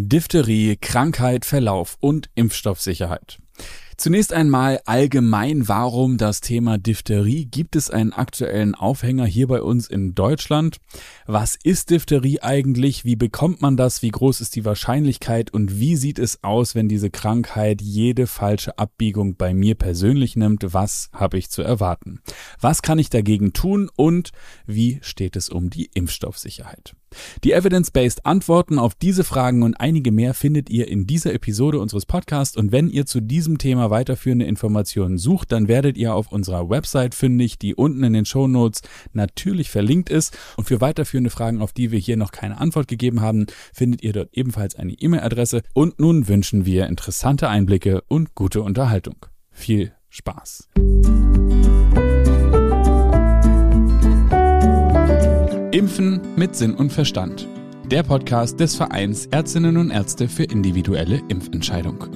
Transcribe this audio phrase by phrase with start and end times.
[0.00, 3.40] Diphtherie, Krankheit, Verlauf und Impfstoffsicherheit.
[3.96, 7.46] Zunächst einmal allgemein, warum das Thema Diphtherie?
[7.46, 10.76] Gibt es einen aktuellen Aufhänger hier bei uns in Deutschland?
[11.26, 13.04] Was ist Diphtherie eigentlich?
[13.04, 14.00] Wie bekommt man das?
[14.02, 15.52] Wie groß ist die Wahrscheinlichkeit?
[15.52, 20.72] Und wie sieht es aus, wenn diese Krankheit jede falsche Abbiegung bei mir persönlich nimmt?
[20.72, 22.20] Was habe ich zu erwarten?
[22.60, 23.90] Was kann ich dagegen tun?
[23.96, 24.30] Und
[24.64, 26.94] wie steht es um die Impfstoffsicherheit?
[27.44, 32.06] Die Evidence-Based Antworten auf diese Fragen und einige mehr findet ihr in dieser Episode unseres
[32.06, 36.68] Podcasts und wenn ihr zu diesem Thema weiterführende Informationen sucht, dann werdet ihr auf unserer
[36.68, 41.62] Website fündig, die unten in den Show Notes natürlich verlinkt ist und für weiterführende Fragen,
[41.62, 45.62] auf die wir hier noch keine Antwort gegeben haben, findet ihr dort ebenfalls eine E-Mail-Adresse
[45.74, 49.16] und nun wünschen wir interessante Einblicke und gute Unterhaltung.
[49.50, 50.68] Viel Spaß!
[55.70, 57.46] Impfen mit Sinn und Verstand.
[57.90, 62.06] Der Podcast des Vereins Ärztinnen und Ärzte für individuelle Impfentscheidung.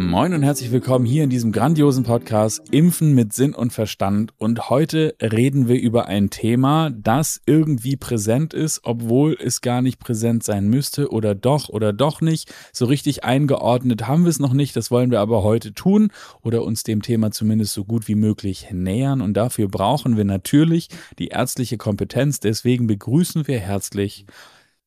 [0.00, 4.32] Moin und herzlich willkommen hier in diesem grandiosen Podcast Impfen mit Sinn und Verstand.
[4.38, 10.00] Und heute reden wir über ein Thema, das irgendwie präsent ist, obwohl es gar nicht
[10.00, 12.50] präsent sein müsste oder doch oder doch nicht.
[12.72, 14.74] So richtig eingeordnet haben wir es noch nicht.
[14.74, 18.68] Das wollen wir aber heute tun oder uns dem Thema zumindest so gut wie möglich
[18.72, 19.20] nähern.
[19.20, 22.40] Und dafür brauchen wir natürlich die ärztliche Kompetenz.
[22.40, 24.24] Deswegen begrüßen wir herzlich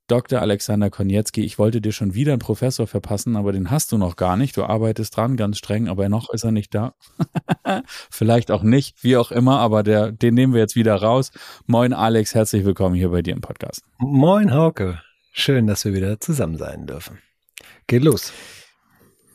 [0.08, 0.42] Dr.
[0.42, 4.18] Alexander Konietzki, ich wollte dir schon wieder einen Professor verpassen, aber den hast du noch
[4.18, 4.58] gar nicht.
[4.58, 6.95] Du arbeitest dran, ganz streng, aber noch ist er nicht da.
[8.12, 11.32] Vielleicht auch nicht, wie auch immer, aber der, den nehmen wir jetzt wieder raus.
[11.68, 13.84] Moin Alex, herzlich willkommen hier bei dir im Podcast.
[13.98, 15.02] Moin Hauke,
[15.32, 17.20] schön, dass wir wieder zusammen sein dürfen.
[17.88, 18.34] Geht los.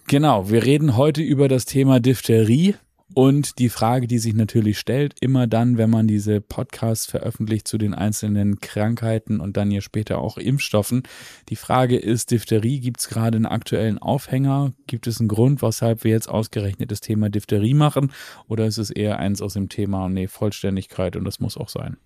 [0.06, 2.74] Genau, wir reden heute über das Thema Diphtherie.
[3.14, 7.78] Und die Frage, die sich natürlich stellt, immer dann, wenn man diese Podcasts veröffentlicht zu
[7.78, 11.02] den einzelnen Krankheiten und dann ja später auch Impfstoffen,
[11.48, 14.74] die Frage ist, Diphtherie, gibt es gerade einen aktuellen Aufhänger?
[14.86, 18.12] Gibt es einen Grund, weshalb wir jetzt ausgerechnet das Thema Diphtherie machen?
[18.46, 21.96] Oder ist es eher eins aus dem Thema, nee, Vollständigkeit und das muss auch sein?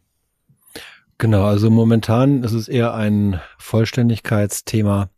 [1.23, 5.09] Genau, also momentan ist es eher ein Vollständigkeitsthema.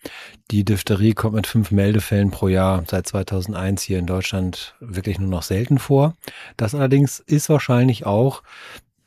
[0.50, 5.30] Die Diphtherie kommt mit fünf Meldefällen pro Jahr seit 2001 hier in Deutschland wirklich nur
[5.30, 6.12] noch selten vor.
[6.58, 8.42] Das allerdings ist wahrscheinlich auch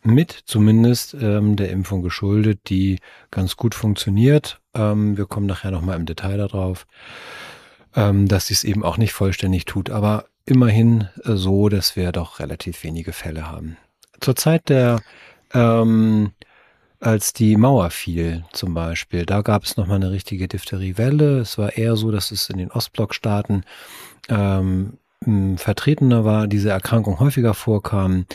[0.01, 2.97] mit zumindest ähm, der Impfung geschuldet, die
[3.29, 4.59] ganz gut funktioniert.
[4.73, 6.87] Ähm, wir kommen nachher nochmal im Detail darauf,
[7.95, 12.11] ähm, dass sie es eben auch nicht vollständig tut, aber immerhin äh, so, dass wir
[12.11, 13.77] doch relativ wenige Fälle haben.
[14.19, 14.99] Zur Zeit der
[15.53, 16.31] ähm,
[16.99, 19.25] als die Mauer fiel zum Beispiel.
[19.25, 21.39] Da gab es nochmal eine richtige Diphtheriewelle.
[21.39, 23.63] Es war eher so, dass es in den Ostblockstaaten
[24.29, 24.97] ähm,
[25.57, 28.25] vertretener war, diese Erkrankung häufiger vorkam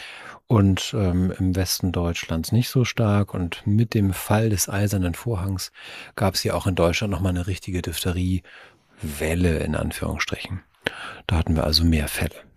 [0.46, 3.34] und ähm, im Westen Deutschlands nicht so stark.
[3.34, 5.72] Und mit dem Fall des Eisernen Vorhangs
[6.14, 10.60] gab es hier auch in Deutschland nochmal eine richtige Diphtheriewelle in Anführungsstrichen.
[11.26, 12.51] Da hatten wir also mehr Fälle.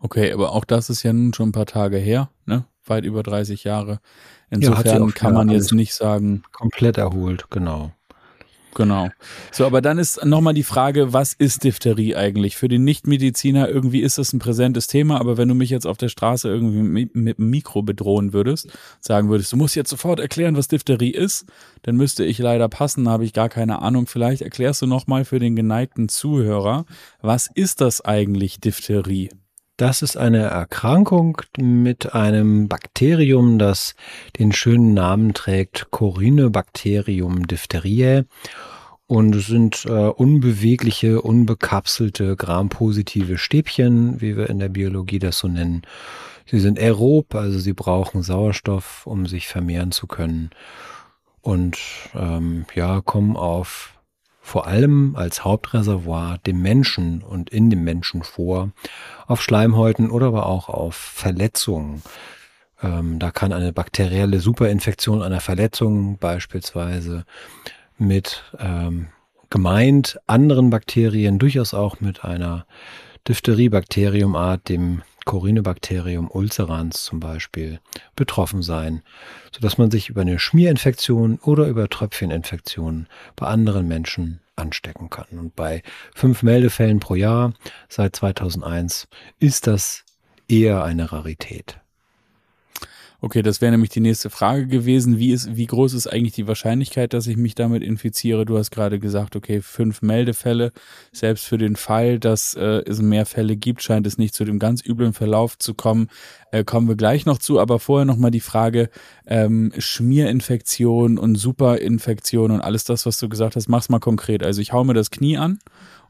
[0.00, 2.64] Okay, aber auch das ist ja nun schon ein paar Tage her, ne?
[2.86, 4.00] Weit über 30 Jahre.
[4.48, 6.42] Insofern ja, kann man jetzt nicht sagen.
[6.52, 7.92] Komplett erholt, genau.
[8.74, 9.08] Genau.
[9.50, 12.56] So, aber dann ist nochmal die Frage, was ist Diphtherie eigentlich?
[12.56, 15.96] Für den Nichtmediziner irgendwie ist das ein präsentes Thema, aber wenn du mich jetzt auf
[15.96, 18.68] der Straße irgendwie mit, einem Mikro bedrohen würdest,
[19.00, 21.46] sagen würdest, du musst jetzt sofort erklären, was Diphtherie ist,
[21.82, 24.06] dann müsste ich leider passen, da habe ich gar keine Ahnung.
[24.06, 26.84] Vielleicht erklärst du nochmal für den geneigten Zuhörer,
[27.20, 29.30] was ist das eigentlich Diphtherie?
[29.78, 33.94] Das ist eine Erkrankung mit einem Bakterium, das
[34.36, 38.24] den schönen Namen trägt Corynebacterium diphtheriae.
[39.06, 45.46] Und es sind äh, unbewegliche, unbekapselte, grampositive Stäbchen, wie wir in der Biologie das so
[45.46, 45.82] nennen.
[46.44, 50.50] Sie sind aerob, also sie brauchen Sauerstoff, um sich vermehren zu können.
[51.40, 51.78] Und
[52.16, 53.94] ähm, ja, kommen auf
[54.48, 58.70] vor allem als Hauptreservoir dem Menschen und in dem Menschen vor,
[59.26, 62.02] auf Schleimhäuten oder aber auch auf Verletzungen.
[62.82, 67.26] Ähm, da kann eine bakterielle Superinfektion einer Verletzung beispielsweise
[67.98, 69.08] mit ähm,
[69.50, 72.64] gemeint anderen Bakterien, durchaus auch mit einer
[73.28, 77.80] Diphtheriebakteriumart, dem Corynebacterium ulcerans zum Beispiel
[78.16, 79.02] betroffen sein,
[79.54, 85.38] sodass man sich über eine Schmierinfektion oder über Tröpfcheninfektionen bei anderen Menschen anstecken kann.
[85.38, 85.82] Und bei
[86.14, 87.52] fünf Meldefällen pro Jahr
[87.90, 89.06] seit 2001
[89.38, 90.06] ist das
[90.48, 91.78] eher eine Rarität.
[93.20, 95.18] Okay, das wäre nämlich die nächste Frage gewesen.
[95.18, 98.44] Wie ist, wie groß ist eigentlich die Wahrscheinlichkeit, dass ich mich damit infiziere?
[98.44, 100.70] Du hast gerade gesagt, okay, fünf Meldefälle.
[101.10, 104.60] Selbst für den Fall, dass äh, es mehr Fälle gibt, scheint es nicht zu dem
[104.60, 106.10] ganz üblen Verlauf zu kommen.
[106.52, 107.58] Äh, kommen wir gleich noch zu.
[107.58, 108.88] Aber vorher nochmal die Frage,
[109.26, 114.44] ähm, Schmierinfektion und Superinfektion und alles das, was du gesagt hast, mach's mal konkret.
[114.44, 115.58] Also ich hau mir das Knie an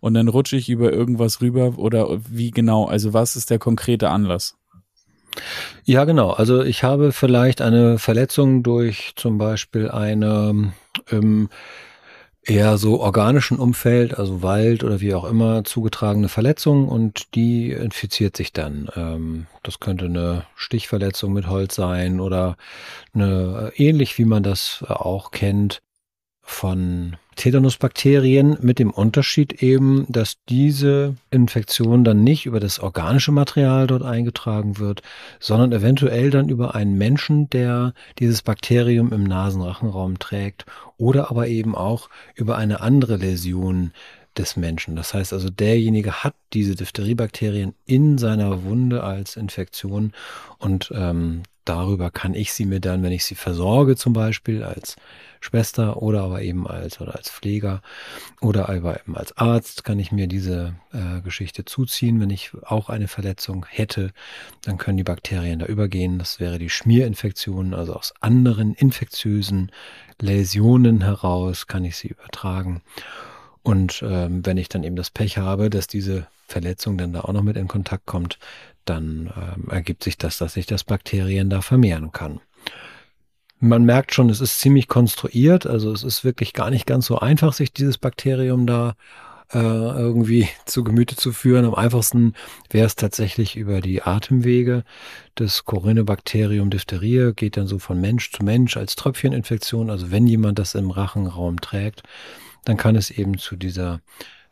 [0.01, 2.85] und dann rutsche ich über irgendwas rüber oder wie genau?
[2.85, 4.58] Also was ist der konkrete Anlass?
[5.85, 6.31] Ja, genau.
[6.31, 10.73] Also ich habe vielleicht eine Verletzung durch zum Beispiel eine
[11.11, 11.49] ähm,
[12.43, 18.37] eher so organischen Umfeld, also Wald oder wie auch immer, zugetragene Verletzung und die infiziert
[18.37, 18.89] sich dann.
[18.97, 22.57] Ähm, das könnte eine Stichverletzung mit Holz sein oder
[23.15, 25.83] eine ähnlich wie man das auch kennt
[26.49, 33.87] von Tetanusbakterien mit dem Unterschied eben, dass diese Infektion dann nicht über das organische Material
[33.87, 35.03] dort eingetragen wird,
[35.39, 40.65] sondern eventuell dann über einen Menschen, der dieses Bakterium im Nasenrachenraum trägt
[40.97, 43.93] oder aber eben auch über eine andere Läsion
[44.39, 44.97] des Menschen.
[44.97, 50.13] Das heißt also, derjenige hat diese Diphtheriebakterien in seiner Wunde als Infektion
[50.59, 54.97] und ähm, darüber kann ich sie mir dann, wenn ich sie versorge, zum Beispiel als
[55.41, 57.83] Schwester oder aber eben als oder als Pfleger
[58.41, 62.21] oder aber eben als Arzt kann ich mir diese äh, Geschichte zuziehen.
[62.21, 64.13] Wenn ich auch eine Verletzung hätte,
[64.63, 66.19] dann können die Bakterien da übergehen.
[66.19, 69.71] Das wäre die Schmierinfektion, also aus anderen infektiösen
[70.21, 72.83] Läsionen heraus kann ich sie übertragen.
[73.69, 77.35] Und ähm, wenn ich dann eben das Pech habe, dass diese Verletzung dann da auch
[77.35, 78.39] noch mit in Kontakt kommt,
[78.87, 82.41] dann ähm, ergibt sich das, dass sich das Bakterien da vermehren kann.
[83.61, 87.19] Man merkt schon, es ist ziemlich konstruiert, also es ist wirklich gar nicht ganz so
[87.19, 88.95] einfach, sich dieses Bakterium da
[89.53, 91.67] äh, irgendwie zu Gemüte zu führen.
[91.67, 92.33] Am einfachsten
[92.71, 94.83] wäre es tatsächlich über die Atemwege.
[95.35, 99.91] Das Corynebacterium diphtherie geht dann so von Mensch zu Mensch als Tröpfcheninfektion.
[99.91, 102.03] Also wenn jemand das im Rachenraum trägt,
[102.69, 104.01] dann kann es eben zu dieser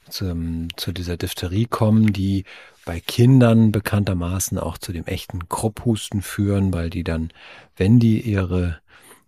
[0.08, 2.44] zu, zu dieser Diphtherie kommen, die
[2.86, 7.30] bei Kindern bekanntermaßen auch zu dem echten Krupphusten führen, weil die dann,
[7.76, 8.80] wenn die ihre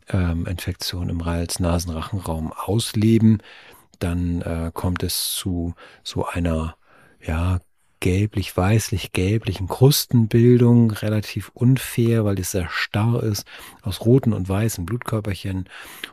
[0.08, 3.42] ähm, Infektion im Hals-Nasen-Rachenraum ausleben,
[3.98, 6.76] dann äh, kommt es zu so einer
[7.20, 7.58] ja
[8.00, 13.44] gelblich-weißlich-gelblichen Krustenbildung, relativ unfair, weil es sehr starr ist,
[13.82, 15.68] aus roten und weißen Blutkörperchen.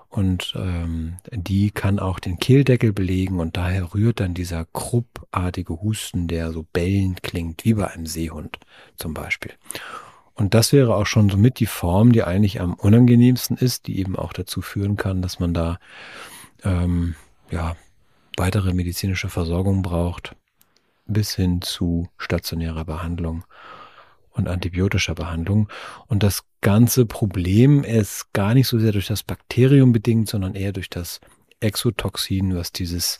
[0.10, 6.28] Und ähm, die kann auch den Kehldeckel belegen und daher rührt dann dieser kruppartige Husten,
[6.28, 8.60] der so bellend klingt, wie bei einem Seehund
[8.96, 9.52] zum Beispiel.
[10.34, 14.16] Und das wäre auch schon somit die Form, die eigentlich am unangenehmsten ist, die eben
[14.16, 15.80] auch dazu führen kann, dass man da
[16.64, 17.16] ähm,
[17.52, 17.76] ja,
[18.38, 20.36] weitere medizinische Versorgung braucht
[21.06, 23.44] bis hin zu stationärer Behandlung
[24.31, 25.69] und antibiotischer Behandlung.
[26.07, 30.74] Und das ganze Problem ist gar nicht so sehr durch das Bakterium bedingt, sondern eher
[30.74, 31.19] durch das
[31.60, 33.18] Exotoxin, was dieses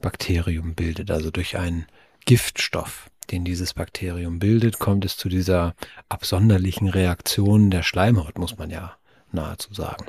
[0.00, 1.86] Bakterium bildet, also durch einen
[2.24, 5.74] Giftstoff, den dieses Bakterium bildet, kommt es zu dieser
[6.08, 8.96] absonderlichen Reaktion der Schleimhaut, muss man ja
[9.32, 10.06] nahezu sagen.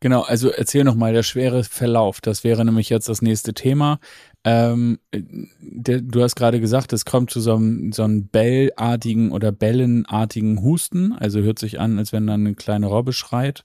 [0.00, 2.20] Genau, also erzähl nochmal der schwere Verlauf.
[2.20, 3.98] Das wäre nämlich jetzt das nächste Thema.
[4.44, 9.52] Ähm, der, du hast gerade gesagt, es kommt zu so einem, so einem bellartigen oder
[9.52, 11.12] bellenartigen Husten.
[11.12, 13.64] Also hört sich an, als wenn dann eine kleine Robbe schreit.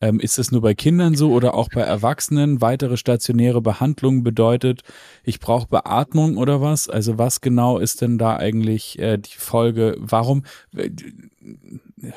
[0.00, 2.60] Ähm, ist das nur bei Kindern so oder auch bei Erwachsenen?
[2.60, 4.82] Weitere stationäre Behandlung bedeutet,
[5.22, 6.88] ich brauche Beatmung oder was?
[6.88, 9.96] Also was genau ist denn da eigentlich äh, die Folge?
[9.98, 10.44] Warum
[10.76, 10.90] äh,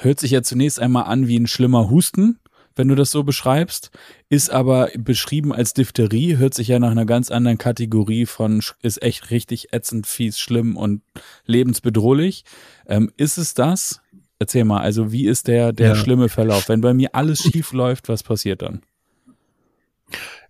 [0.01, 2.39] hört sich ja zunächst einmal an wie ein schlimmer Husten?
[2.77, 3.91] Wenn du das so beschreibst,
[4.29, 9.01] ist aber beschrieben als Diphtherie, hört sich ja nach einer ganz anderen Kategorie von ist
[9.01, 11.01] echt richtig ätzend, fies, schlimm und
[11.46, 12.43] lebensbedrohlich.
[12.88, 14.01] Ähm, ist es das?
[14.39, 15.96] Erzähl mal, also wie ist der, der ja.
[15.96, 16.69] schlimme Verlauf?
[16.69, 18.81] Wenn bei mir alles schief läuft, was passiert dann?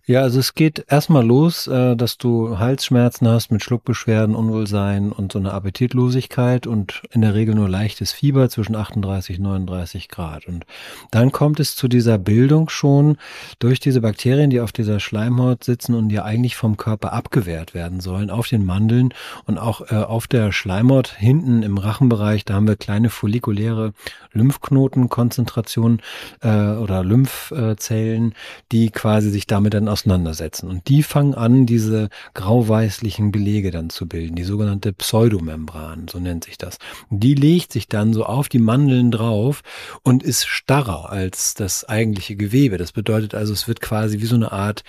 [0.08, 5.32] Ja, also es geht erstmal los, äh, dass du Halsschmerzen hast mit Schluckbeschwerden, Unwohlsein und
[5.32, 10.46] so eine Appetitlosigkeit und in der Regel nur leichtes Fieber zwischen 38 und 39 Grad.
[10.46, 10.64] Und
[11.10, 13.18] dann kommt es zu dieser Bildung schon
[13.58, 18.00] durch diese Bakterien, die auf dieser Schleimhaut sitzen und die eigentlich vom Körper abgewehrt werden
[18.00, 19.12] sollen, auf den Mandeln
[19.44, 22.46] und auch äh, auf der Schleimhaut hinten im Rachenbereich.
[22.46, 23.92] Da haben wir kleine follikuläre
[24.38, 26.00] Lymphknotenkonzentrationen
[26.40, 28.34] äh, oder Lymphzellen,
[28.72, 30.68] die quasi sich damit dann auseinandersetzen.
[30.68, 36.44] Und die fangen an, diese grauweißlichen Belege dann zu bilden, die sogenannte Pseudomembran, so nennt
[36.44, 36.78] sich das.
[37.10, 39.62] Die legt sich dann so auf die Mandeln drauf
[40.02, 42.78] und ist starrer als das eigentliche Gewebe.
[42.78, 44.84] Das bedeutet also, es wird quasi wie so eine Art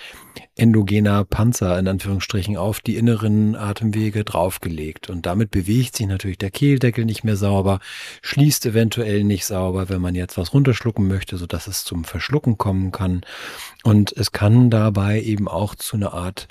[0.56, 5.08] endogener Panzer in Anführungsstrichen auf die inneren Atemwege draufgelegt.
[5.08, 7.80] Und damit bewegt sich natürlich der Kehldeckel nicht mehr sauber,
[8.22, 12.04] schließt eventuell nicht nicht sauber, wenn man jetzt was runterschlucken möchte, so dass es zum
[12.04, 13.22] Verschlucken kommen kann.
[13.84, 16.46] Und es kann dabei eben auch zu einer Art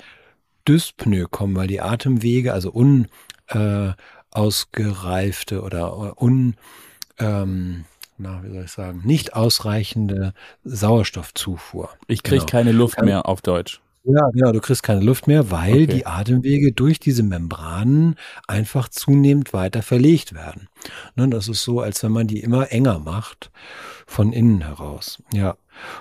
[0.66, 6.56] Dyspnoe kommen, weil die Atemwege, also unausgereifte äh, oder un,
[7.18, 7.84] ähm,
[8.18, 11.90] na, wie soll ich sagen, nicht ausreichende Sauerstoffzufuhr.
[12.08, 12.50] Ich kriege genau.
[12.50, 13.80] keine Luft mehr auf Deutsch.
[14.04, 15.86] Ja, genau, du kriegst keine Luft mehr, weil okay.
[15.86, 18.16] die Atemwege durch diese Membranen
[18.48, 20.68] einfach zunehmend weiter verlegt werden.
[21.16, 23.50] Ne, das ist so, als wenn man die immer enger macht
[24.06, 25.22] von innen heraus.
[25.34, 25.56] Ja.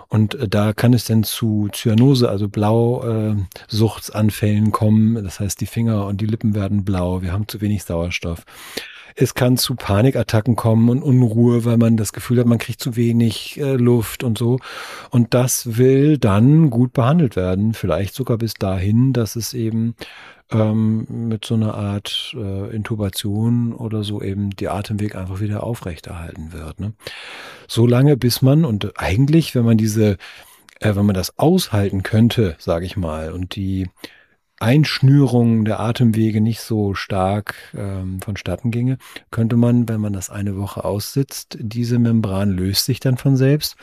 [0.08, 5.22] Und äh, da kann es dann zu Zyanose, also Blausuchtsanfällen äh, kommen.
[5.22, 7.22] Das heißt, die Finger und die Lippen werden blau.
[7.22, 8.46] Wir haben zu wenig Sauerstoff.
[9.16, 12.96] Es kann zu Panikattacken kommen und Unruhe, weil man das Gefühl hat, man kriegt zu
[12.96, 14.60] wenig äh, Luft und so.
[15.10, 17.74] Und das will dann gut behandelt werden.
[17.74, 19.96] Vielleicht sogar bis dahin, dass es eben
[20.51, 26.54] ähm, mit so einer Art äh, Intubation oder so eben die Atemweg einfach wieder aufrechterhalten
[26.54, 26.80] wird.
[26.80, 26.94] Ne?
[27.68, 30.18] So lange, bis man, und eigentlich, wenn man diese,
[30.80, 33.89] äh, wenn man das aushalten könnte, sage ich mal, und die
[34.60, 38.98] Einschnürung der Atemwege nicht so stark ähm, vonstatten ginge,
[39.32, 43.78] könnte man, wenn man das eine Woche aussitzt, diese Membran löst sich dann von selbst,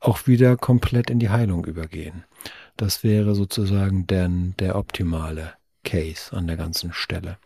[0.00, 2.24] auch wieder komplett in die Heilung übergehen.
[2.76, 5.54] Das wäre sozusagen dann der optimale
[5.84, 7.38] Case an der ganzen Stelle.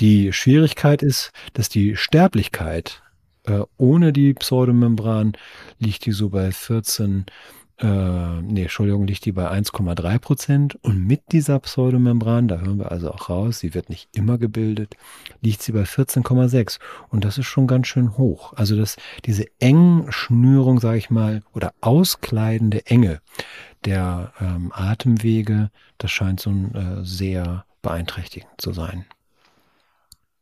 [0.00, 3.02] Die Schwierigkeit ist, dass die Sterblichkeit
[3.44, 5.32] äh, ohne die Pseudomembran
[5.78, 7.26] liegt die so bei 14
[7.80, 10.78] äh, nee, Entschuldigung, liegt die bei 1,3 Prozent.
[10.82, 14.96] Und mit dieser Pseudomembran, da hören wir also auch raus, sie wird nicht immer gebildet,
[15.42, 16.78] liegt sie bei 14,6.
[17.08, 18.52] Und das ist schon ganz schön hoch.
[18.54, 23.20] Also das, diese Engschnürung, sage ich mal, oder auskleidende Enge
[23.84, 29.04] der ähm, Atemwege, das scheint so ein, äh, sehr beeinträchtigend zu sein.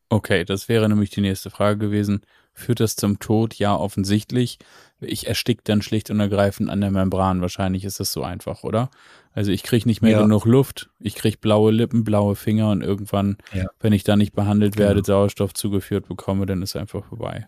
[0.09, 2.23] Okay, das wäre nämlich die nächste Frage gewesen.
[2.55, 3.55] Führt das zum Tod?
[3.57, 4.59] Ja, offensichtlich
[5.01, 7.41] ich erstick dann schlicht und ergreifend an der Membran.
[7.41, 8.91] Wahrscheinlich ist das so einfach, oder?
[9.33, 10.23] Also ich kriege nicht mehr ja.
[10.23, 13.67] genug Luft, ich kriege blaue Lippen, blaue Finger und irgendwann, ja.
[13.81, 15.07] wenn ich da nicht behandelt werde, genau.
[15.07, 17.47] Sauerstoff zugeführt bekomme, dann ist einfach vorbei.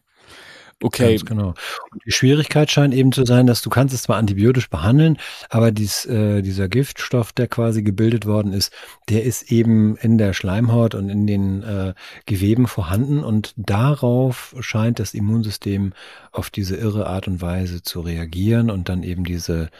[0.80, 1.16] Okay.
[1.16, 1.54] Ganz genau.
[1.90, 5.18] Und die Schwierigkeit scheint eben zu sein, dass du kannst es zwar antibiotisch behandeln,
[5.50, 8.72] aber dies, äh, dieser Giftstoff, der quasi gebildet worden ist,
[9.08, 11.94] der ist eben in der Schleimhaut und in den äh,
[12.26, 15.94] Geweben vorhanden und darauf scheint das Immunsystem
[16.30, 19.70] auf diese irre Art und Weise zu reagieren und dann eben diese,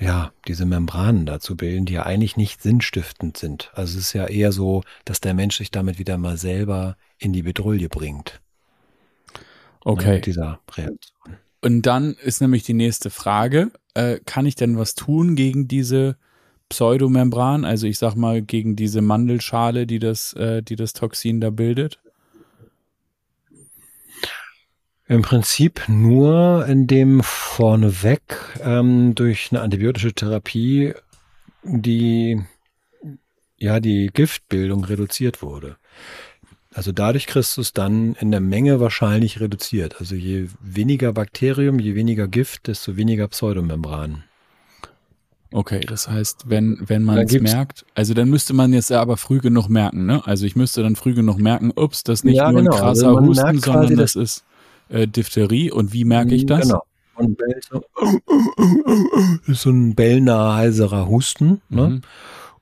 [0.00, 3.70] ja, diese Membranen dazu bilden, die ja eigentlich nicht sinnstiftend sind.
[3.74, 7.34] Also es ist ja eher so, dass der Mensch sich damit wieder mal selber in
[7.34, 8.40] die Bedrulle bringt.
[9.88, 10.16] Okay.
[10.16, 11.36] Mit dieser Reaktion.
[11.62, 16.18] Und dann ist nämlich die nächste Frage, äh, kann ich denn was tun gegen diese
[16.68, 21.48] Pseudomembran, also ich sag mal gegen diese Mandelschale, die das, äh, die das Toxin da
[21.48, 22.00] bildet?
[25.06, 28.20] Im Prinzip nur, indem vorneweg
[28.60, 30.92] ähm, durch eine antibiotische Therapie
[31.62, 32.42] die,
[33.56, 35.78] ja, die Giftbildung reduziert wurde.
[36.78, 39.96] Also dadurch kriegst du es dann in der Menge wahrscheinlich reduziert.
[39.98, 44.22] Also je weniger Bakterium, je weniger Gift, desto weniger Pseudomembran.
[45.50, 49.40] Okay, das heißt, wenn, wenn man es merkt, also dann müsste man jetzt aber früh
[49.40, 50.24] genug merken, ne?
[50.24, 52.76] Also ich müsste dann früh genug merken, ups, das ist nicht ja, nur genau.
[52.76, 54.44] ein also krasser also Husten, sondern das, ist
[54.88, 55.72] äh, Diphtherie.
[55.72, 56.68] Und wie merke ich das?
[56.68, 56.84] Genau.
[57.16, 57.82] Und so,
[59.50, 61.88] ist so ein bellnaher, heiserer Husten, ne?
[61.88, 62.00] Mhm.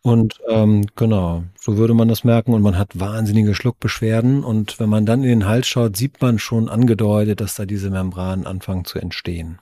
[0.07, 4.89] Und ähm, genau, so würde man das merken und man hat wahnsinnige Schluckbeschwerden und wenn
[4.89, 8.85] man dann in den Hals schaut, sieht man schon angedeutet, dass da diese Membranen anfangen
[8.85, 9.59] zu entstehen.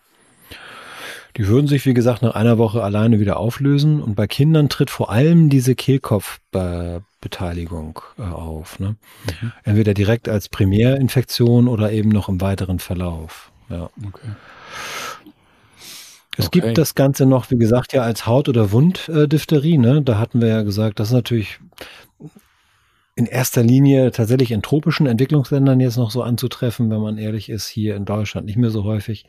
[1.39, 4.91] Die würden sich, wie gesagt, nach einer Woche alleine wieder auflösen und bei Kindern tritt
[4.91, 8.79] vor allem diese Kehlkopfbeteiligung äh, auf.
[8.79, 8.97] Ne?
[9.41, 9.53] Mhm.
[9.65, 13.51] Entweder direkt als Primärinfektion oder eben noch im weiteren Verlauf.
[13.71, 13.89] Ja.
[14.07, 14.29] Okay.
[16.37, 16.61] Es okay.
[16.61, 19.79] gibt das Ganze noch, wie gesagt, ja als Haut- oder Wunddiphtherie.
[19.79, 20.03] Ne?
[20.03, 21.61] Da hatten wir ja gesagt, das ist natürlich
[23.17, 27.69] in erster Linie tatsächlich in tropischen Entwicklungsländern jetzt noch so anzutreffen, wenn man ehrlich ist,
[27.69, 29.27] hier in Deutschland nicht mehr so häufig.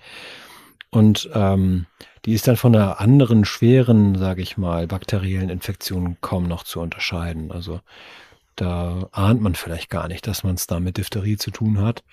[0.90, 1.86] Und ähm,
[2.26, 6.80] die ist dann von einer anderen schweren, sage ich mal, bakteriellen Infektion kaum noch zu
[6.80, 7.52] unterscheiden.
[7.52, 7.82] Also
[8.56, 12.04] da ahnt man vielleicht gar nicht, dass man es da mit Diphtherie zu tun hat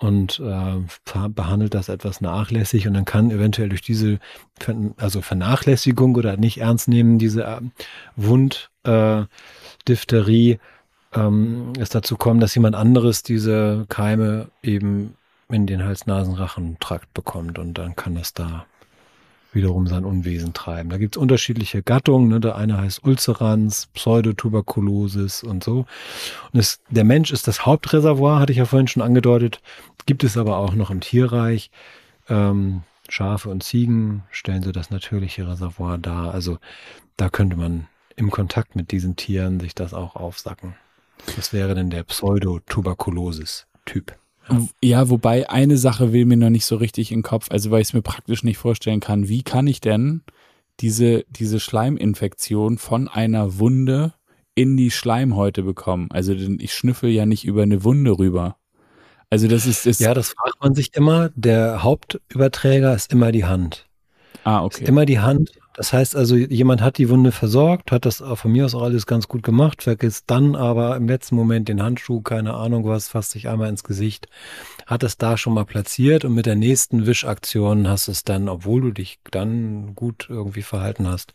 [0.00, 4.18] und äh, behandelt das etwas nachlässig und dann kann eventuell durch diese
[4.96, 7.60] also Vernachlässigung oder nicht ernst nehmen diese äh,
[8.16, 10.58] Wunddiphtherie äh,
[11.12, 15.16] ähm, es dazu kommen, dass jemand anderes diese Keime eben
[15.48, 18.64] in den Hals-Nasen-Rachen-Trakt bekommt und dann kann das da
[19.52, 20.90] wiederum sein Unwesen treiben.
[20.90, 22.28] Da gibt's unterschiedliche Gattungen.
[22.28, 22.40] Ne?
[22.40, 25.86] Der eine heißt Ulcerans, Pseudotuberkulosis und so.
[26.52, 29.60] Und es, der Mensch ist das Hauptreservoir, hatte ich ja vorhin schon angedeutet,
[30.06, 31.70] Gibt es aber auch noch im Tierreich.
[32.28, 36.34] Ähm, Schafe und Ziegen stellen so das natürliche Reservoir dar.
[36.34, 36.58] Also
[37.16, 40.74] da könnte man im Kontakt mit diesen Tieren sich das auch aufsacken.
[41.36, 44.14] Das wäre dann der Pseudotuberkulosis-Typ.
[44.82, 45.08] Ja.
[45.08, 47.88] wobei eine Sache will mir noch nicht so richtig in den Kopf, also weil ich
[47.88, 49.28] es mir praktisch nicht vorstellen kann.
[49.28, 50.22] Wie kann ich denn
[50.80, 54.14] diese, diese Schleiminfektion von einer Wunde
[54.54, 56.08] in die Schleimhäute bekommen?
[56.12, 58.56] Also ich schnüffel ja nicht über eine Wunde rüber.
[59.30, 61.30] Also das ist, ist Ja, das fragt man sich immer.
[61.36, 63.86] Der Hauptüberträger ist immer die Hand.
[64.42, 64.82] Ah, okay.
[64.82, 68.52] Ist immer die Hand das heißt also, jemand hat die Wunde versorgt, hat das von
[68.52, 72.20] mir aus auch alles ganz gut gemacht, vergisst dann aber im letzten Moment den Handschuh,
[72.20, 74.28] keine Ahnung was, fasst sich einmal ins Gesicht,
[74.84, 78.82] hat es da schon mal platziert und mit der nächsten Wischaktion hast es dann, obwohl
[78.82, 81.32] du dich dann gut irgendwie verhalten hast,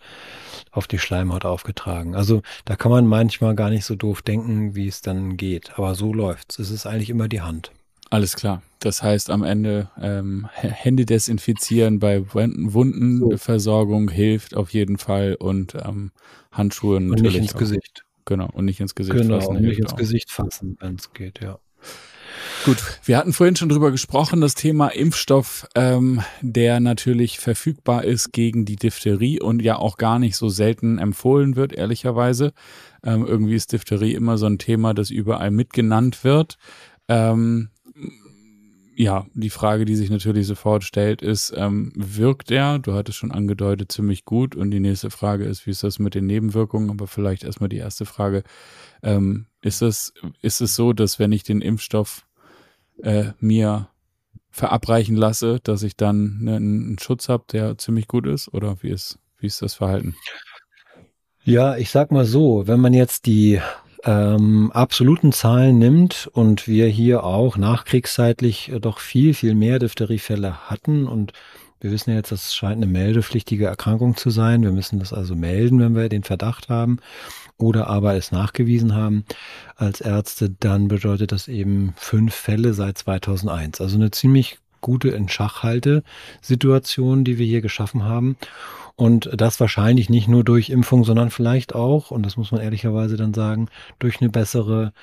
[0.70, 2.16] auf die Schleimhaut aufgetragen.
[2.16, 5.72] Also da kann man manchmal gar nicht so doof denken, wie es dann geht.
[5.80, 6.60] Aber so läuft's.
[6.60, 7.72] Es ist eigentlich immer die Hand.
[8.10, 8.62] Alles klar.
[8.80, 16.12] Das heißt, am Ende ähm, Hände desinfizieren bei Wundenversorgung hilft auf jeden Fall und ähm,
[16.52, 17.60] Handschuhe und nicht ins auch.
[17.60, 18.04] Gesicht.
[18.26, 19.56] Genau, und nicht ins Gesicht genau, fassen.
[19.56, 19.98] Genau, nicht ins auch.
[19.98, 21.60] Gesicht fassen, wenn es geht, ja.
[22.66, 28.34] Gut, wir hatten vorhin schon drüber gesprochen, das Thema Impfstoff, ähm, der natürlich verfügbar ist
[28.34, 32.54] gegen die Diphtherie und ja auch gar nicht so selten empfohlen wird, ehrlicherweise.
[33.04, 36.58] Ähm, irgendwie ist Diphtherie immer so ein Thema, das überall mitgenannt wird.
[37.08, 37.70] Ähm,
[38.96, 42.80] ja, die Frage, die sich natürlich sofort stellt, ist, ähm, wirkt er?
[42.80, 44.56] Du hattest schon angedeutet, ziemlich gut.
[44.56, 46.90] Und die nächste Frage ist, wie ist das mit den Nebenwirkungen?
[46.90, 48.44] Aber vielleicht erstmal die erste Frage.
[49.04, 52.26] Ähm, ist es, ist es so, dass wenn ich den Impfstoff
[53.04, 53.90] äh, mir
[54.50, 58.48] verabreichen lasse, dass ich dann ne, einen Schutz habe, der ziemlich gut ist?
[58.54, 60.16] Oder wie ist, wie ist das Verhalten?
[61.44, 63.60] Ja, ich sag mal so, wenn man jetzt die
[64.06, 71.08] ähm, absoluten Zahlen nimmt und wir hier auch nachkriegszeitlich doch viel, viel mehr Diphtheriefälle hatten
[71.08, 71.34] und
[71.82, 74.64] wir wissen ja jetzt, das scheint eine meldepflichtige Erkrankung zu sein.
[74.64, 76.98] Wir müssen das also melden, wenn wir den Verdacht haben
[77.58, 79.26] oder aber es nachgewiesen haben
[79.76, 83.82] als Ärzte, dann bedeutet das eben fünf Fälle seit 2001.
[83.82, 88.38] Also eine ziemlich gute Entschachhalte-Situation, die wir hier geschaffen haben.
[88.96, 93.18] Und das wahrscheinlich nicht nur durch Impfung, sondern vielleicht auch, und das muss man ehrlicherweise
[93.18, 94.94] dann sagen, durch eine bessere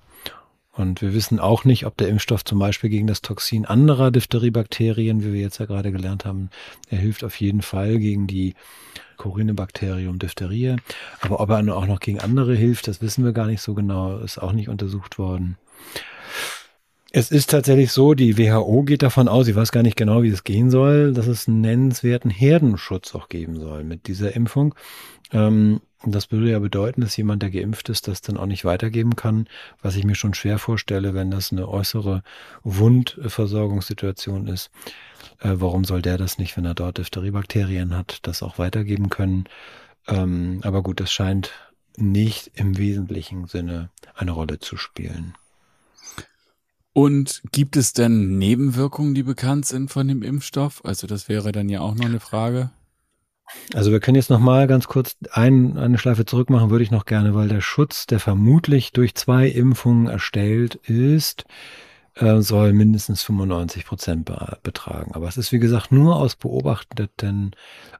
[0.73, 5.25] Und wir wissen auch nicht, ob der Impfstoff zum Beispiel gegen das Toxin anderer Diphtheriebakterien,
[5.25, 6.51] wie wir jetzt ja gerade gelernt haben,
[6.89, 8.55] er hilft auf jeden Fall gegen die
[9.17, 10.77] Corinebacterium diphtherie.
[11.21, 14.19] Aber ob er auch noch gegen andere hilft, das wissen wir gar nicht so genau,
[14.19, 15.57] ist auch nicht untersucht worden.
[17.13, 20.29] Es ist tatsächlich so, die WHO geht davon aus, ich weiß gar nicht genau, wie
[20.29, 24.75] es gehen soll, dass es einen nennenswerten Herdenschutz auch geben soll mit dieser Impfung.
[25.33, 29.17] Ähm, das würde ja bedeuten, dass jemand, der geimpft ist, das dann auch nicht weitergeben
[29.17, 29.49] kann,
[29.83, 32.23] was ich mir schon schwer vorstelle, wenn das eine äußere
[32.65, 34.71] Wundversorgungssituation ist.
[35.41, 39.45] Äh, warum soll der das nicht, wenn er dort Diphtheriebakterien hat, das auch weitergeben können?
[40.07, 41.53] Ähm, aber gut, das scheint
[41.97, 45.35] nicht im wesentlichen Sinne eine Rolle zu spielen.
[46.97, 50.83] Und gibt es denn Nebenwirkungen, die bekannt sind von dem Impfstoff?
[50.83, 52.71] Also das wäre dann ja auch noch eine Frage.
[53.75, 56.91] Also wir können jetzt noch mal ganz kurz ein, eine Schleife zurück machen, würde ich
[56.91, 61.45] noch gerne, weil der Schutz, der vermutlich durch zwei Impfungen erstellt ist,
[62.15, 64.33] äh, soll mindestens 95 Prozent
[64.63, 65.13] betragen.
[65.13, 67.51] Aber es ist, wie gesagt, nur aus beobachteten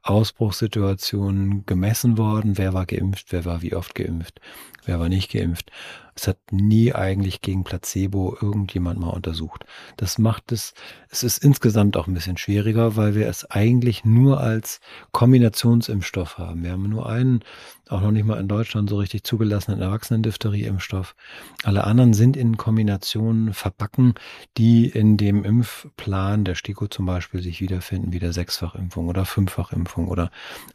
[0.01, 2.57] Ausbruchssituationen gemessen worden.
[2.57, 4.41] Wer war geimpft, wer war wie oft geimpft,
[4.85, 5.71] wer war nicht geimpft.
[6.17, 9.65] Es hat nie eigentlich gegen Placebo irgendjemand mal untersucht.
[9.97, 10.73] Das macht es,
[11.09, 14.79] es ist insgesamt auch ein bisschen schwieriger, weil wir es eigentlich nur als
[15.11, 16.63] Kombinationsimpfstoff haben.
[16.63, 17.41] Wir haben nur einen,
[17.87, 21.15] auch noch nicht mal in Deutschland so richtig zugelassenen Erwachsenen-Diphtherie-Impfstoff.
[21.63, 24.15] Alle anderen sind in Kombinationen verbacken,
[24.57, 30.07] die in dem Impfplan der STIKO zum Beispiel sich wiederfinden, wie der Sechsfachimpfung oder Fünffachimpfung
[30.07, 30.31] oder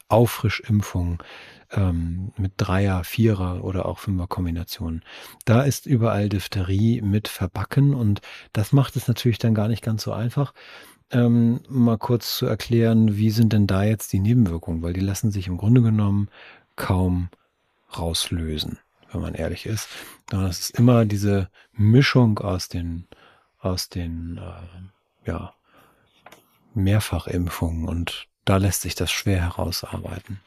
[0.08, 1.20] Auffrischimpfung
[1.72, 5.02] ähm, mit Dreier, Vierer oder auch Fünfer-Kombinationen.
[5.44, 8.20] Da ist überall Diphtherie mit verbacken und
[8.52, 10.54] das macht es natürlich dann gar nicht ganz so einfach.
[11.10, 15.30] Ähm, mal kurz zu erklären, wie sind denn da jetzt die Nebenwirkungen, weil die lassen
[15.30, 16.28] sich im Grunde genommen
[16.76, 17.28] kaum
[17.96, 18.78] rauslösen,
[19.10, 19.88] wenn man ehrlich ist.
[20.28, 23.06] Das ist immer diese Mischung aus den
[23.62, 25.54] aus den äh, ja,
[26.74, 30.40] Mehrfachimpfungen und da lässt sich das schwer herausarbeiten.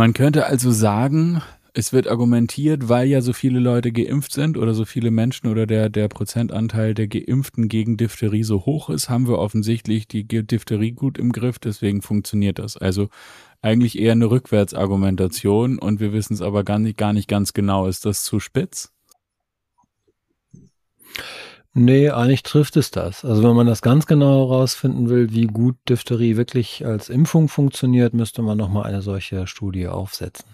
[0.00, 1.42] Man könnte also sagen,
[1.74, 5.66] es wird argumentiert, weil ja so viele Leute geimpft sind oder so viele Menschen oder
[5.66, 10.92] der, der Prozentanteil der Geimpften gegen Diphtherie so hoch ist, haben wir offensichtlich die Diphtherie
[10.92, 12.78] gut im Griff, deswegen funktioniert das.
[12.78, 13.10] Also
[13.60, 17.86] eigentlich eher eine Rückwärtsargumentation und wir wissen es aber gar nicht, gar nicht ganz genau.
[17.86, 18.94] Ist das zu spitz?
[21.72, 23.24] Nee, eigentlich trifft es das.
[23.24, 28.12] Also wenn man das ganz genau herausfinden will, wie gut Diphtherie wirklich als Impfung funktioniert,
[28.12, 30.46] müsste man nochmal eine solche Studie aufsetzen.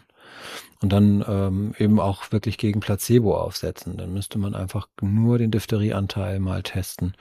[0.83, 3.97] Und dann ähm, eben auch wirklich gegen Placebo aufsetzen.
[3.97, 7.15] Dann müsste man einfach nur den Diphtherie-Anteil mal testen.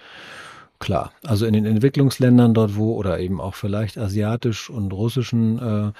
[0.79, 5.91] Klar, also in den Entwicklungsländern dort wo oder eben auch vielleicht asiatisch und russischen äh,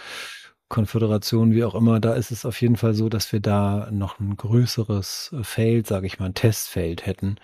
[0.68, 4.20] Konföderationen, wie auch immer, da ist es auf jeden Fall so, dass wir da noch
[4.20, 7.38] ein größeres Feld, sage ich mal, ein Testfeld hätten.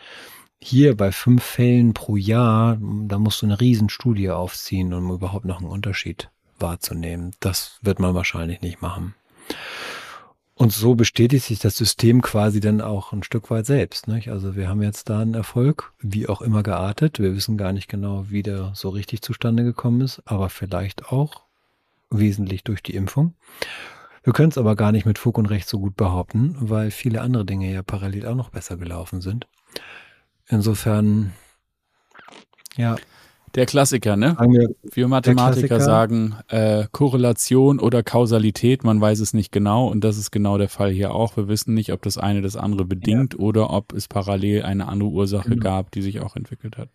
[0.64, 5.58] Hier bei fünf Fällen pro Jahr, da musst du eine Riesenstudie aufziehen, um überhaupt noch
[5.58, 7.32] einen Unterschied wahrzunehmen.
[7.40, 9.16] Das wird man wahrscheinlich nicht machen.
[10.54, 14.08] Und so bestätigt sich das System quasi dann auch ein Stück weit selbst.
[14.08, 14.30] Nicht?
[14.30, 17.18] Also wir haben jetzt da einen Erfolg, wie auch immer geartet.
[17.18, 21.42] Wir wissen gar nicht genau, wie der so richtig zustande gekommen ist, aber vielleicht auch
[22.12, 23.34] wesentlich durch die Impfung.
[24.24, 27.22] Wir können es aber gar nicht mit Fug und Recht so gut behaupten, weil viele
[27.22, 29.48] andere Dinge ja parallel auch noch besser gelaufen sind.
[30.52, 31.32] Insofern,
[32.76, 32.98] ja.
[33.56, 34.38] Der Klassiker, ne?
[34.94, 40.32] Wir Mathematiker sagen äh, Korrelation oder Kausalität, man weiß es nicht genau und das ist
[40.32, 41.36] genau der Fall hier auch.
[41.36, 43.40] Wir wissen nicht, ob das eine das andere bedingt ja.
[43.40, 45.64] oder ob es parallel eine andere Ursache genau.
[45.64, 46.90] gab, die sich auch entwickelt hat.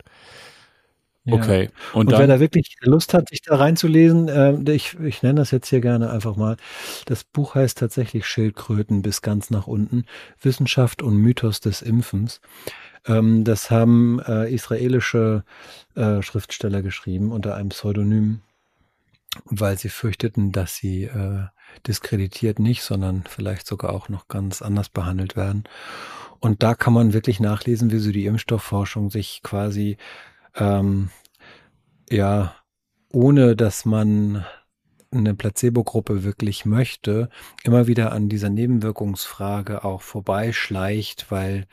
[1.27, 1.35] Ja.
[1.35, 1.69] Okay.
[1.93, 5.41] Und, und dann, wer da wirklich Lust hat, sich da reinzulesen, äh, ich, ich nenne
[5.41, 6.57] das jetzt hier gerne einfach mal.
[7.05, 10.05] Das Buch heißt tatsächlich Schildkröten bis ganz nach unten.
[10.41, 12.41] Wissenschaft und Mythos des Impfens.
[13.07, 15.45] Ähm, das haben äh, israelische
[15.95, 18.41] äh, Schriftsteller geschrieben unter einem Pseudonym,
[19.45, 21.45] weil sie fürchteten, dass sie äh,
[21.87, 25.65] diskreditiert nicht, sondern vielleicht sogar auch noch ganz anders behandelt werden.
[26.41, 29.97] Und da kann man wirklich nachlesen, wie so die Impfstoffforschung sich quasi
[30.55, 31.11] ähm,
[32.11, 32.55] ja
[33.17, 34.45] ohne dass man
[35.11, 37.31] eine Placebo-Gruppe wirklich möchte,
[37.63, 41.67] immer wieder an dieser Nebenwirkungsfrage auch vorbeischleicht, weil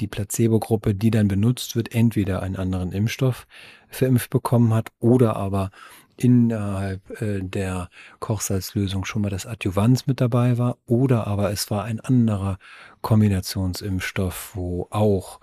[0.00, 3.46] die Placebo-Gruppe, die dann benutzt wird, entweder einen anderen Impfstoff
[3.88, 5.70] verimpft bekommen hat oder aber
[6.16, 11.84] innerhalb äh, der Kochsalzlösung schon mal das Adjuvanz mit dabei war oder aber es war
[11.84, 12.58] ein anderer
[13.02, 15.40] Kombinationsimpfstoff, wo auch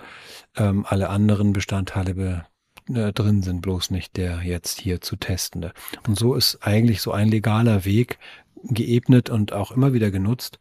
[0.56, 2.46] ähm, alle anderen Bestandteile be
[2.94, 5.74] äh, drin sind, bloß nicht der jetzt hier zu testende.
[6.08, 8.20] Und so ist eigentlich so ein legaler Weg
[8.64, 10.60] geebnet und auch immer wieder genutzt,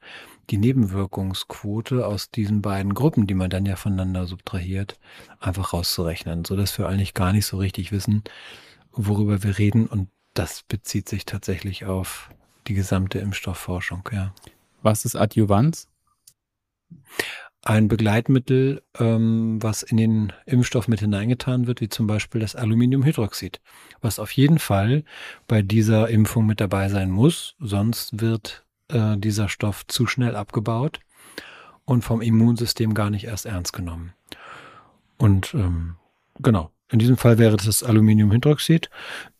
[0.50, 4.98] die Nebenwirkungsquote aus diesen beiden Gruppen, die man dann ja voneinander subtrahiert,
[5.40, 8.22] einfach rauszurechnen, so dass wir eigentlich gar nicht so richtig wissen,
[8.92, 9.86] worüber wir reden.
[9.86, 12.30] Und das bezieht sich tatsächlich auf
[12.66, 14.34] die gesamte Impfstoffforschung, ja.
[14.82, 15.88] Was ist Adjuvanz?
[17.64, 23.60] Ein Begleitmittel, ähm, was in den Impfstoff mit hineingetan wird, wie zum Beispiel das Aluminiumhydroxid,
[24.00, 25.04] was auf jeden Fall
[25.46, 31.00] bei dieser Impfung mit dabei sein muss, sonst wird äh, dieser Stoff zu schnell abgebaut
[31.84, 34.12] und vom Immunsystem gar nicht erst ernst genommen.
[35.18, 35.96] Und ähm,
[36.40, 38.90] genau, in diesem Fall wäre das Aluminiumhydroxid.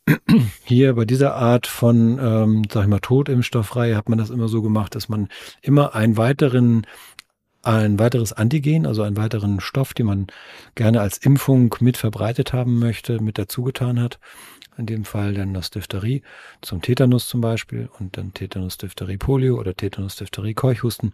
[0.63, 4.61] Hier bei dieser Art von, ähm, sag ich mal, Totimpfstoffreihe hat man das immer so
[4.61, 5.29] gemacht, dass man
[5.61, 6.85] immer einen weiteren
[7.65, 10.27] ein weiteres Antigen, also einen weiteren Stoff, den man
[10.75, 14.19] gerne als Impfung mit verbreitet haben möchte, mit dazugetan hat
[14.77, 16.21] in dem Fall dann das Diphtherie
[16.61, 21.13] zum Tetanus zum Beispiel und dann Tetanus, Diphtherie, Polio oder Tetanus, Diphtherie, Keuchhusten.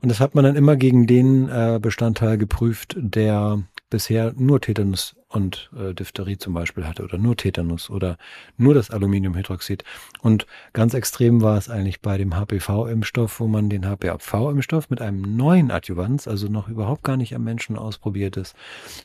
[0.00, 5.16] Und das hat man dann immer gegen den äh, Bestandteil geprüft, der bisher nur Tetanus
[5.28, 8.16] und äh, Diphtherie zum Beispiel hatte oder nur Tetanus oder
[8.56, 9.84] nur das Aluminiumhydroxid.
[10.22, 15.36] Und ganz extrem war es eigentlich bei dem HPV-Impfstoff, wo man den HPV-Impfstoff mit einem
[15.36, 18.54] neuen Adjuvanz, also noch überhaupt gar nicht am Menschen ausprobiertes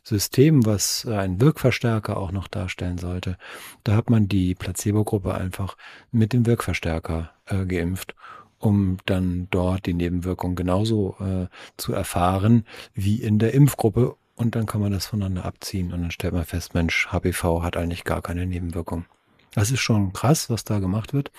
[0.04, 3.38] System, was äh, einen Wirkverstärker auch noch darstellen sollte,
[3.84, 5.76] da hat man die Placebo-Gruppe einfach
[6.12, 8.16] mit dem Wirkverstärker äh, geimpft
[8.60, 14.65] um dann dort die Nebenwirkung genauso äh, zu erfahren wie in der Impfgruppe und dann
[14.65, 18.22] kann man das voneinander abziehen und dann stellt man fest, Mensch, HPV hat eigentlich gar
[18.22, 19.06] keine Nebenwirkung.
[19.54, 21.32] Das ist schon krass, was da gemacht wird,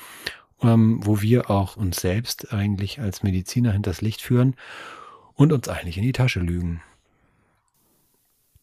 [0.63, 4.55] ähm, wo wir auch uns selbst eigentlich als Mediziner hinters Licht führen
[5.35, 6.81] und uns eigentlich in die Tasche lügen.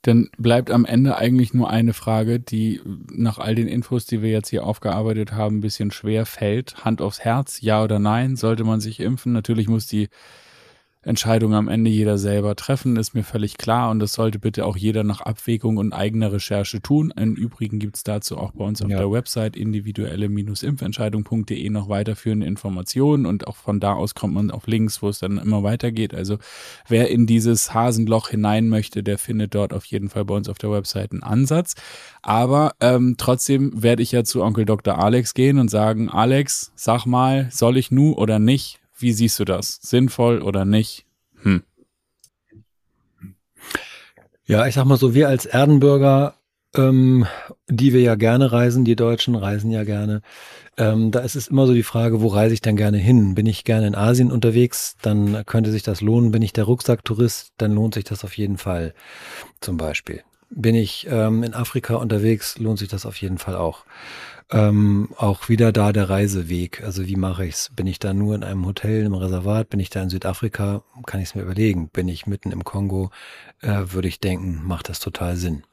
[0.04, 4.32] Dann bleibt am Ende eigentlich nur eine Frage, die nach all den Infos, die wir
[4.32, 6.84] jetzt hier aufgearbeitet haben, ein bisschen schwer fällt.
[6.84, 8.36] Hand aufs Herz, ja oder nein?
[8.36, 9.32] Sollte man sich impfen?
[9.32, 10.10] Natürlich muss die
[11.04, 14.78] Entscheidung am Ende jeder selber treffen, ist mir völlig klar und das sollte bitte auch
[14.78, 17.12] jeder nach Abwägung und eigener Recherche tun.
[17.18, 19.00] Im Übrigen gibt's dazu auch bei uns auf ja.
[19.00, 25.02] der Website individuelle-impfentscheidung.de noch weiterführende Informationen und auch von da aus kommt man auf Links,
[25.02, 26.14] wo es dann immer weitergeht.
[26.14, 26.38] Also
[26.88, 30.60] wer in dieses Hasenloch hinein möchte, der findet dort auf jeden Fall bei uns auf
[30.60, 31.74] der Website einen Ansatz.
[32.22, 35.00] Aber ähm, trotzdem werde ich ja zu Onkel Dr.
[35.00, 38.81] Alex gehen und sagen, Alex, sag mal, soll ich nu oder nicht?
[39.02, 39.80] Wie siehst du das?
[39.82, 41.06] Sinnvoll oder nicht?
[41.42, 41.64] Hm.
[44.46, 46.36] Ja, ich sag mal so, wir als Erdenbürger,
[46.76, 47.26] ähm,
[47.68, 50.22] die wir ja gerne reisen, die Deutschen reisen ja gerne,
[50.78, 53.36] ähm, da ist es immer so die Frage, wo reise ich denn gerne hin?
[53.36, 56.32] Bin ich gerne in Asien unterwegs, dann könnte sich das lohnen.
[56.32, 58.94] Bin ich der Rucksacktourist, dann lohnt sich das auf jeden Fall
[59.60, 60.24] zum Beispiel.
[60.50, 63.86] Bin ich ähm, in Afrika unterwegs, lohnt sich das auf jeden Fall auch.
[64.54, 66.84] Ähm, auch wieder da der Reiseweg.
[66.84, 67.72] Also wie mache ich's?
[67.74, 69.70] Bin ich da nur in einem Hotel, im Reservat?
[69.70, 70.84] Bin ich da in Südafrika?
[71.06, 71.88] Kann ich es mir überlegen.
[71.90, 73.12] Bin ich mitten im Kongo?
[73.62, 75.64] Äh, würde ich denken, macht das total Sinn.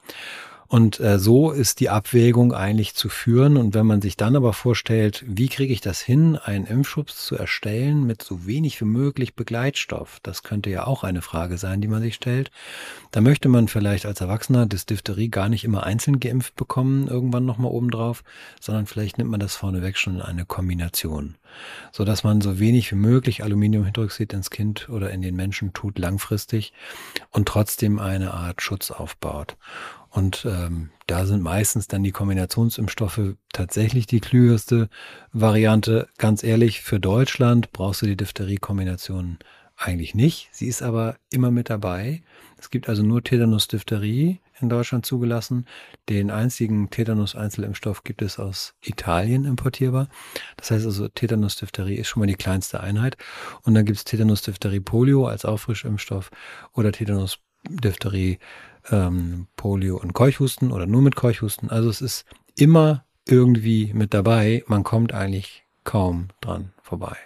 [0.69, 3.57] Und äh, so ist die Abwägung eigentlich zu führen.
[3.57, 7.37] Und wenn man sich dann aber vorstellt, wie kriege ich das hin, einen Impfschutz zu
[7.37, 11.89] erstellen mit so wenig wie möglich Begleitstoff, das könnte ja auch eine Frage sein, die
[11.89, 12.51] man sich stellt.
[13.13, 17.47] Da möchte man vielleicht als Erwachsener das Diphtherie gar nicht immer einzeln geimpft bekommen, irgendwann
[17.47, 18.23] nochmal obendrauf,
[18.61, 21.37] sondern vielleicht nimmt man das vorneweg schon in eine Kombination,
[21.93, 25.99] so dass man so wenig wie möglich Aluminiumhydroxid ins Kind oder in den Menschen tut
[25.99, 26.75] langfristig
[27.31, 29.57] und trotzdem eine Art Schutz aufbaut.
[30.11, 34.89] Und ähm, da sind meistens dann die Kombinationsimpfstoffe tatsächlich die klügerste
[35.33, 36.09] Variante.
[36.19, 39.39] Ganz ehrlich, für Deutschland brauchst du die Diphtherie-Kombination
[39.77, 40.49] eigentlich nicht.
[40.51, 42.23] Sie ist aber immer mit dabei.
[42.59, 45.67] Es gibt also nur Tetanus-Diphtherie in Deutschland zugelassen.
[46.09, 50.09] Den einzigen Tetanus-Einzelimpfstoff gibt es aus Italien importierbar.
[50.57, 53.17] Das heißt also, Tetanus-Diphtherie ist schon mal die kleinste Einheit.
[53.63, 56.31] Und dann gibt es Tetanus-Diphtherie-Polio als Auffrischimpfstoff
[56.73, 56.91] oder
[57.69, 58.39] Tetanus-Diphtherie
[58.91, 61.71] ähm, Polio und Keuchhusten oder nur mit Keuchhusten.
[61.71, 62.25] Also es ist
[62.57, 64.65] immer irgendwie mit dabei.
[64.67, 67.17] Man kommt eigentlich kaum dran vorbei.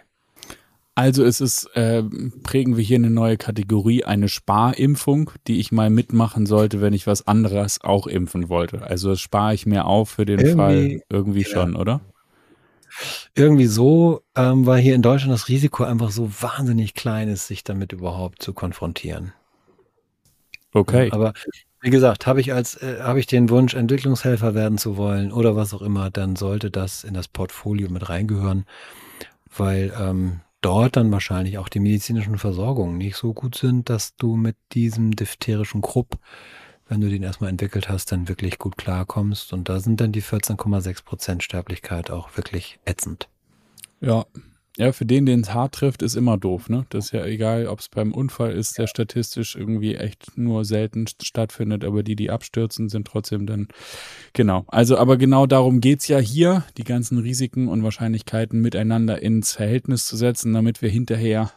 [0.95, 2.03] Also es ist, äh,
[2.43, 7.07] prägen wir hier eine neue Kategorie, eine Sparimpfung, die ich mal mitmachen sollte, wenn ich
[7.07, 8.83] was anderes auch impfen wollte.
[8.83, 11.49] Also das spare ich mir auf für den irgendwie, Fall irgendwie ja.
[11.49, 12.03] schon, oder?
[13.35, 17.65] Irgendwie so, ähm, weil hier in Deutschland das Risiko einfach so wahnsinnig klein ist, sich
[17.65, 19.33] damit überhaupt zu konfrontieren.
[20.73, 21.11] Okay.
[21.13, 21.33] Aber
[21.81, 25.57] wie gesagt, habe ich als äh, habe ich den Wunsch, Entwicklungshelfer werden zu wollen oder
[25.57, 28.65] was auch immer, dann sollte das in das Portfolio mit reingehören,
[29.55, 34.37] weil ähm, dort dann wahrscheinlich auch die medizinischen Versorgungen nicht so gut sind, dass du
[34.37, 36.19] mit diesem diphterischen Krupp,
[36.89, 39.53] wenn du den erstmal entwickelt hast, dann wirklich gut klarkommst.
[39.53, 43.29] Und da sind dann die 14,6 Prozent Sterblichkeit auch wirklich ätzend.
[44.01, 44.25] Ja,
[44.79, 46.87] ja, für den, den es hart trifft, ist immer doof, ne?
[46.89, 51.07] Das ist ja egal, ob es beim Unfall ist, der statistisch irgendwie echt nur selten
[51.07, 53.69] stattfindet, aber die, die abstürzen, sind trotzdem dann,
[54.33, 54.65] genau.
[54.69, 60.07] Also, aber genau darum geht's ja hier, die ganzen Risiken und Wahrscheinlichkeiten miteinander ins Verhältnis
[60.07, 61.53] zu setzen, damit wir hinterher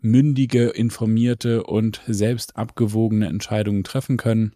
[0.00, 4.54] mündige, informierte und selbst abgewogene Entscheidungen treffen können.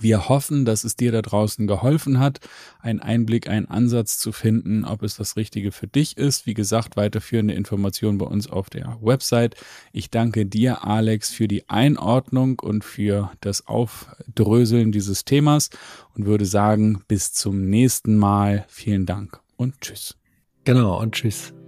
[0.00, 2.40] Wir hoffen, dass es dir da draußen geholfen hat,
[2.80, 6.46] einen Einblick, einen Ansatz zu finden, ob es das Richtige für dich ist.
[6.46, 9.56] Wie gesagt, weiterführende Informationen bei uns auf der Website.
[9.92, 15.70] Ich danke dir, Alex, für die Einordnung und für das Aufdröseln dieses Themas
[16.14, 18.64] und würde sagen, bis zum nächsten Mal.
[18.68, 20.16] Vielen Dank und tschüss.
[20.64, 21.52] Genau, und tschüss.